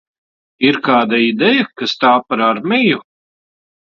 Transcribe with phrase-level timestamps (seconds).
[0.69, 3.01] Ir kāda ideja, kas tā par armiju?